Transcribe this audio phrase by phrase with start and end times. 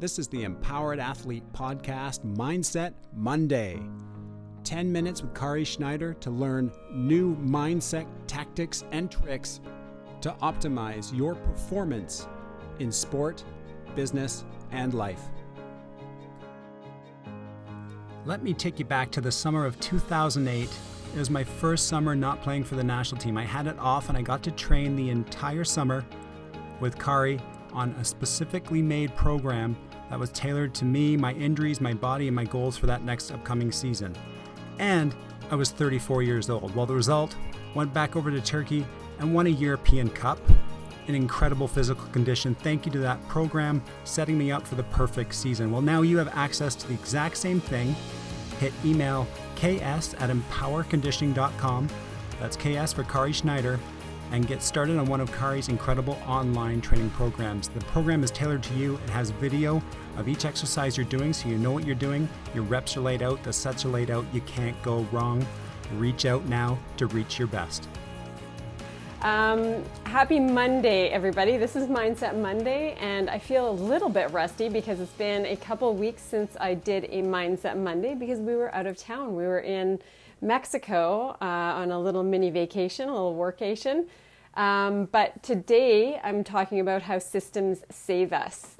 [0.00, 3.82] This is the Empowered Athlete Podcast Mindset Monday.
[4.62, 9.60] 10 minutes with Kari Schneider to learn new mindset tactics and tricks
[10.20, 12.28] to optimize your performance
[12.78, 13.42] in sport,
[13.96, 15.22] business, and life.
[18.24, 20.68] Let me take you back to the summer of 2008.
[21.12, 23.36] It was my first summer not playing for the national team.
[23.36, 26.06] I had it off and I got to train the entire summer
[26.78, 27.40] with Kari
[27.72, 29.76] on a specifically made program
[30.10, 33.30] that was tailored to me, my injuries, my body, and my goals for that next
[33.30, 34.14] upcoming season.
[34.78, 35.14] And
[35.50, 36.74] I was 34 years old.
[36.74, 37.36] Well, the result
[37.74, 38.86] went back over to Turkey
[39.18, 40.38] and won a European Cup
[41.08, 42.54] in incredible physical condition.
[42.54, 45.70] Thank you to that program setting me up for the perfect season.
[45.72, 47.96] Well, now you have access to the exact same thing.
[48.60, 51.88] Hit email ks at empowerconditioning.com.
[52.38, 53.80] That's ks for Kari Schneider
[54.32, 57.68] and get started on one of Kari's incredible online training programs.
[57.68, 58.94] The program is tailored to you.
[58.96, 59.82] It has video
[60.16, 62.28] of each exercise you're doing so you know what you're doing.
[62.54, 64.24] Your reps are laid out, the sets are laid out.
[64.32, 65.46] You can't go wrong.
[65.96, 67.88] Reach out now to reach your best.
[69.22, 71.56] Um, happy Monday, everybody.
[71.56, 75.56] This is Mindset Monday, and I feel a little bit rusty because it's been a
[75.56, 79.34] couple weeks since I did a Mindset Monday because we were out of town.
[79.34, 79.98] We were in
[80.40, 84.06] Mexico uh, on a little mini vacation, a little workation.
[84.54, 88.76] Um, but today I'm talking about how systems save us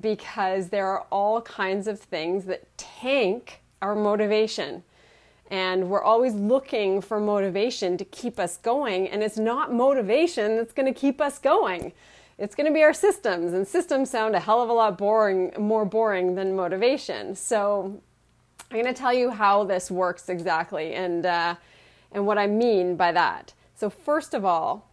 [0.00, 4.82] because there are all kinds of things that tank our motivation.
[5.48, 9.08] And we're always looking for motivation to keep us going.
[9.08, 11.92] And it's not motivation that's going to keep us going.
[12.38, 13.52] It's going to be our systems.
[13.54, 17.34] And systems sound a hell of a lot boring, more boring than motivation.
[17.34, 18.00] So
[18.70, 21.54] I'm going to tell you how this works exactly and, uh,
[22.12, 23.54] and what I mean by that.
[23.74, 24.88] So, first of all,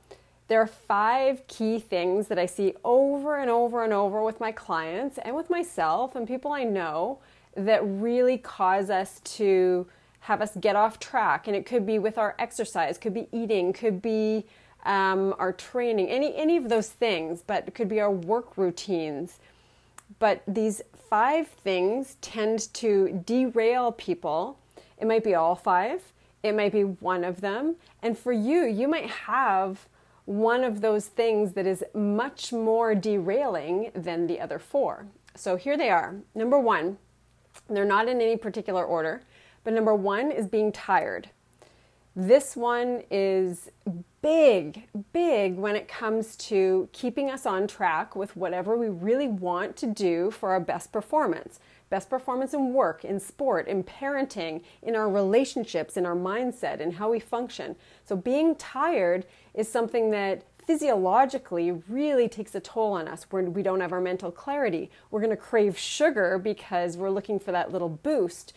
[0.48, 4.52] there are five key things that I see over and over and over with my
[4.52, 7.18] clients and with myself and people I know
[7.56, 9.88] that really cause us to
[10.26, 11.48] have us get off track.
[11.48, 14.46] And it could be with our exercise, could be eating, could be
[14.84, 19.40] um, our training, any, any of those things, but it could be our work routines.
[20.18, 24.58] But these five things tend to derail people.
[24.98, 26.02] It might be all five,
[26.42, 27.76] it might be one of them.
[28.02, 29.88] And for you, you might have
[30.26, 35.06] one of those things that is much more derailing than the other four.
[35.36, 36.16] So here they are.
[36.34, 36.98] Number one,
[37.70, 39.22] they're not in any particular order,
[39.66, 41.30] but number one is being tired.
[42.16, 43.70] This one is
[44.22, 49.76] big, big when it comes to keeping us on track with whatever we really want
[49.78, 51.60] to do for our best performance.
[51.90, 56.92] Best performance in work, in sport, in parenting, in our relationships, in our mindset, in
[56.94, 57.76] how we function.
[58.06, 63.62] So, being tired is something that physiologically really takes a toll on us where we
[63.62, 64.90] don't have our mental clarity.
[65.12, 68.54] We're going to crave sugar because we're looking for that little boost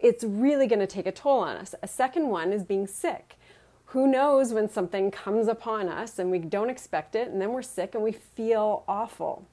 [0.00, 1.74] it's really going to take a toll on us.
[1.82, 3.36] A second one is being sick.
[3.86, 7.62] Who knows when something comes upon us and we don't expect it, and then we're
[7.62, 9.46] sick and we feel awful.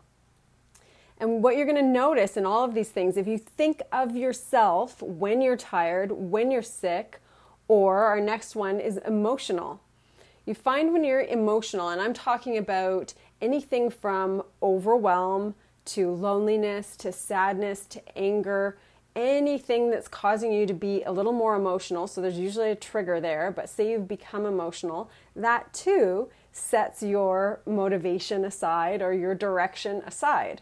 [1.20, 4.16] And what you're going to notice in all of these things, if you think of
[4.16, 7.20] yourself when you're tired, when you're sick,
[7.68, 9.80] or our next one is emotional.
[10.46, 15.56] You find when you're emotional, and I'm talking about anything from overwhelm
[15.86, 18.78] to loneliness to sadness to anger
[19.16, 23.20] anything that's causing you to be a little more emotional, so there's usually a trigger
[23.20, 30.02] there, but say you've become emotional, that too sets your motivation aside or your direction
[30.06, 30.62] aside.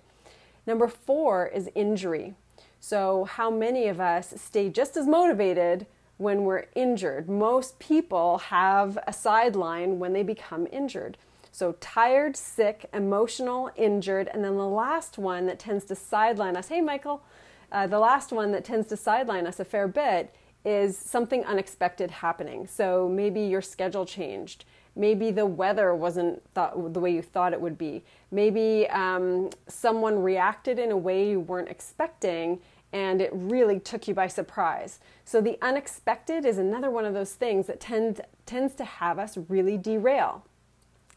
[0.66, 2.36] Number four is injury.
[2.80, 5.86] So, how many of us stay just as motivated
[6.18, 7.30] when we're injured?
[7.30, 11.18] Most people have a sideline when they become injured.
[11.52, 16.70] So, tired, sick, emotional, injured, and then the last one that tends to sideline us
[16.70, 17.22] hey, Michael,
[17.72, 20.34] uh, the last one that tends to sideline us a fair bit
[20.64, 22.68] is something unexpected happening.
[22.68, 24.66] So maybe your schedule changed.
[24.96, 28.04] Maybe the weather wasn't thought, the way you thought it would be.
[28.30, 32.60] Maybe um, someone reacted in a way you weren't expecting
[32.94, 35.00] and it really took you by surprise.
[35.24, 39.38] So the unexpected is another one of those things that tend, tends to have us
[39.48, 40.44] really derail.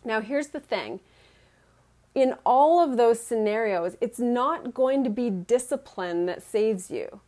[0.05, 1.01] Now, here's the thing
[2.15, 7.21] in all of those scenarios, it's not going to be discipline that saves you.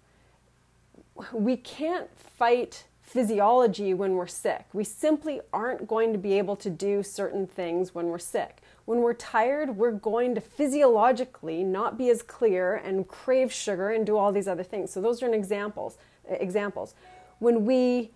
[1.32, 4.66] We can't fight physiology when we're sick.
[4.72, 8.58] We simply aren't going to be able to do certain things when we're sick.
[8.84, 14.04] When we're tired, we're going to physiologically not be as clear and crave sugar and
[14.04, 14.92] do all these other things.
[14.92, 15.98] So those are examples.
[16.28, 16.94] Examples.
[17.38, 18.10] When we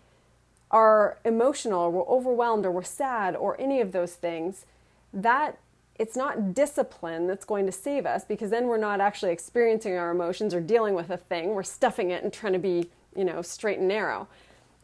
[0.70, 4.66] are emotional or we're overwhelmed or we're sad or any of those things,
[5.12, 5.58] that
[6.00, 10.10] it's not discipline that's going to save us because then we're not actually experiencing our
[10.10, 11.50] emotions or dealing with a thing.
[11.50, 14.26] We're stuffing it and trying to be, you know, straight and narrow.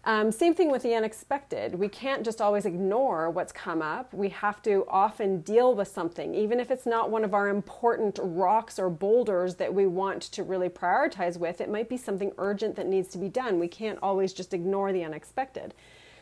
[0.04, 1.74] Um, same thing with the unexpected.
[1.74, 4.12] We can't just always ignore what's come up.
[4.12, 8.18] We have to often deal with something, even if it's not one of our important
[8.22, 11.62] rocks or boulders that we want to really prioritize with.
[11.62, 13.58] It might be something urgent that needs to be done.
[13.58, 15.72] We can't always just ignore the unexpected.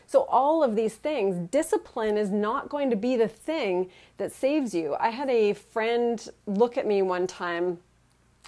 [0.07, 4.73] So, all of these things, discipline is not going to be the thing that saves
[4.73, 4.95] you.
[4.99, 7.79] I had a friend look at me one time,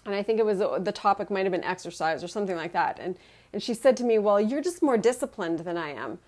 [0.06, 2.74] and I think it was uh, the topic might have been exercise or something like
[2.74, 3.00] that.
[3.00, 3.18] And
[3.54, 6.20] and she said to me, Well, you're just more disciplined than I am.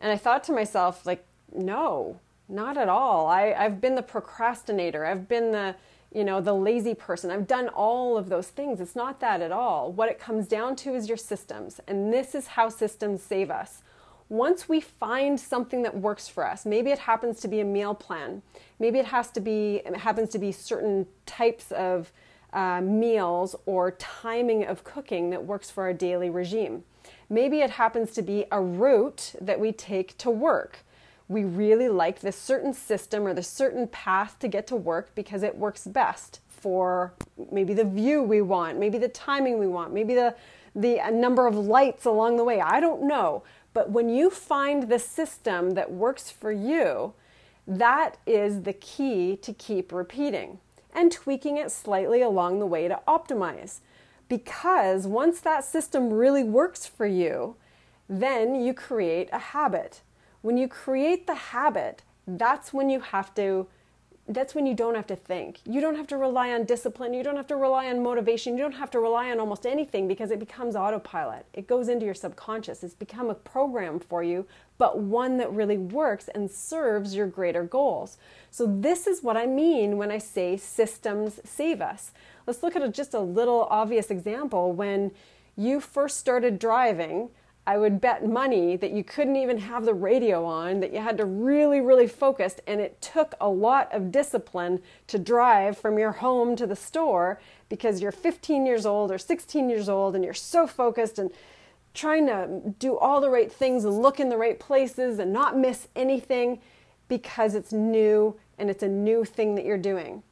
[0.00, 3.26] And I thought to myself, like, no, not at all.
[3.26, 5.04] I, I've been the procrastinator.
[5.04, 5.74] I've been the,
[6.12, 7.30] you know, the lazy person.
[7.30, 8.80] I've done all of those things.
[8.80, 9.92] It's not that at all.
[9.92, 11.80] What it comes down to is your systems.
[11.86, 13.82] And this is how systems save us.
[14.28, 17.94] Once we find something that works for us, maybe it happens to be a meal
[17.94, 18.42] plan.
[18.78, 22.12] Maybe it has to be, it happens to be certain types of
[22.52, 26.84] uh, meals or timing of cooking that works for our daily regime.
[27.30, 30.84] Maybe it happens to be a route that we take to work.
[31.28, 35.42] We really like this certain system or the certain path to get to work because
[35.42, 37.12] it works best for
[37.52, 40.34] maybe the view we want, maybe the timing we want, maybe the
[40.74, 42.60] the number of lights along the way.
[42.60, 43.42] I don't know.
[43.78, 47.12] But when you find the system that works for you,
[47.64, 50.58] that is the key to keep repeating
[50.92, 53.78] and tweaking it slightly along the way to optimize.
[54.28, 57.54] Because once that system really works for you,
[58.08, 60.00] then you create a habit.
[60.42, 63.68] When you create the habit, that's when you have to
[64.28, 65.60] that's when you don't have to think.
[65.64, 67.14] You don't have to rely on discipline.
[67.14, 68.56] You don't have to rely on motivation.
[68.56, 71.46] You don't have to rely on almost anything because it becomes autopilot.
[71.54, 72.84] It goes into your subconscious.
[72.84, 74.46] It's become a program for you,
[74.76, 78.18] but one that really works and serves your greater goals.
[78.50, 82.12] So, this is what I mean when I say systems save us.
[82.46, 84.72] Let's look at just a little obvious example.
[84.72, 85.10] When
[85.56, 87.30] you first started driving,
[87.68, 91.18] I would bet money that you couldn't even have the radio on, that you had
[91.18, 96.12] to really, really focus, and it took a lot of discipline to drive from your
[96.12, 97.38] home to the store
[97.68, 101.30] because you're 15 years old or 16 years old and you're so focused and
[101.92, 105.54] trying to do all the right things and look in the right places and not
[105.54, 106.62] miss anything
[107.06, 110.22] because it's new and it's a new thing that you're doing.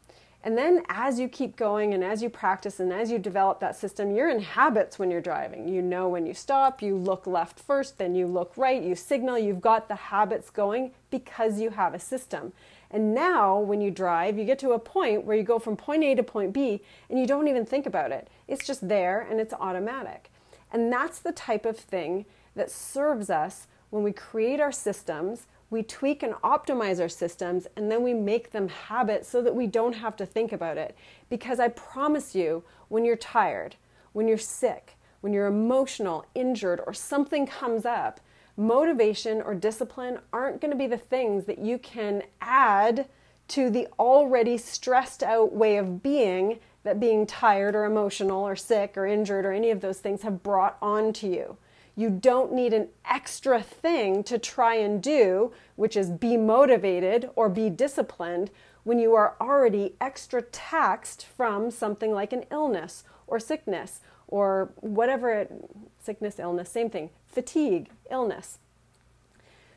[0.47, 3.75] And then as you keep going and as you practice and as you develop that
[3.75, 5.67] system, you're in habits when you're driving.
[5.67, 9.41] You know when you stop, you look left first, then you look right, you signal,
[9.41, 12.53] you've got the habits going because you have a system.
[12.93, 16.05] And now when you drive, you get to a point where you go from point
[16.05, 18.29] A to point B and you don't even think about it.
[18.47, 20.31] It's just there and it's automatic.
[20.71, 25.83] And that's the type of thing that serves us when we create our systems we
[25.83, 29.95] tweak and optimize our systems and then we make them habits so that we don't
[29.95, 30.97] have to think about it.
[31.29, 33.77] Because I promise you, when you're tired,
[34.13, 38.21] when you're sick, when you're emotional, injured, or something comes up,
[38.57, 43.09] motivation or discipline aren't going to be the things that you can add
[43.49, 48.97] to the already stressed out way of being that being tired or emotional or sick
[48.97, 51.57] or injured or any of those things have brought on to you.
[51.97, 57.49] You don't need an extra thing to try and do, which is be motivated or
[57.49, 58.51] be disciplined,
[58.85, 65.33] when you are already extra taxed from something like an illness or sickness or whatever
[65.33, 65.51] it,
[65.99, 68.59] sickness, illness, same thing, fatigue, illness.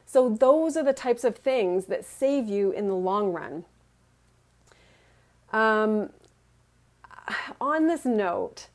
[0.05, 3.65] So, those are the types of things that save you in the long run.
[5.51, 6.09] Um,
[7.61, 8.67] on this note,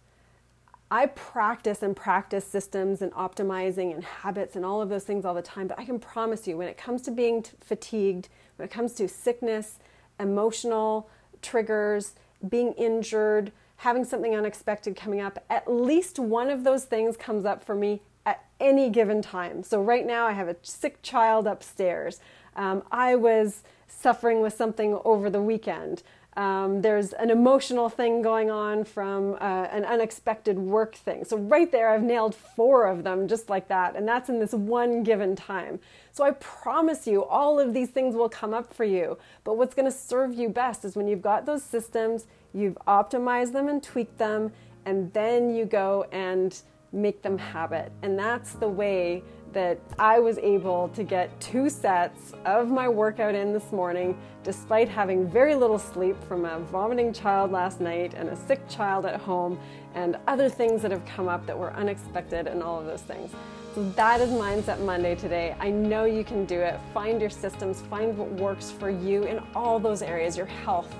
[0.90, 5.34] I practice and practice systems and optimizing and habits and all of those things all
[5.34, 8.68] the time, but I can promise you when it comes to being t- fatigued, when
[8.68, 9.78] it comes to sickness,
[10.20, 11.08] emotional
[11.42, 12.14] triggers,
[12.48, 17.62] being injured, having something unexpected coming up, at least one of those things comes up
[17.62, 19.62] for me at any given time.
[19.62, 22.20] So, right now, I have a sick child upstairs.
[22.56, 26.02] Um, I was suffering with something over the weekend.
[26.36, 31.24] Um, there's an emotional thing going on from uh, an unexpected work thing.
[31.24, 33.94] So, right there, I've nailed four of them just like that.
[33.94, 35.78] And that's in this one given time.
[36.12, 39.16] So, I promise you, all of these things will come up for you.
[39.44, 43.52] But what's going to serve you best is when you've got those systems, you've optimized
[43.52, 44.52] them and tweaked them,
[44.86, 46.60] and then you go and
[46.92, 47.92] make them habit.
[48.02, 49.22] And that's the way
[49.54, 54.88] that I was able to get two sets of my workout in this morning despite
[54.88, 59.20] having very little sleep from a vomiting child last night and a sick child at
[59.20, 59.58] home
[59.94, 63.30] and other things that have come up that were unexpected and all of those things.
[63.74, 65.56] So that is Mindset Monday today.
[65.58, 66.78] I know you can do it.
[66.92, 70.94] Find your systems, find what works for you in all those areas your health,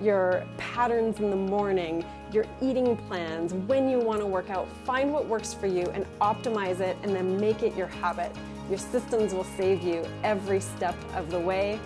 [0.00, 4.68] your patterns in the morning, your eating plans, when you want to work out.
[4.84, 8.32] Find what works for you and optimize it and then make it your habit.
[8.68, 11.80] Your systems will save you every step of the way.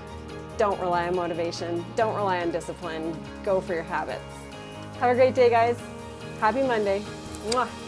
[0.56, 3.16] Don't rely on motivation, don't rely on discipline.
[3.42, 4.22] Go for your habits.
[5.00, 5.78] Have a great day, guys.
[6.40, 7.02] Happy Monday.
[7.48, 7.83] Mwah.